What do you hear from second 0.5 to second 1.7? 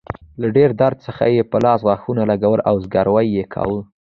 ډیر درد څخه يې په